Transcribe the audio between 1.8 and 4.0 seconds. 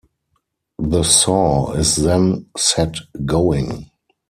then set going.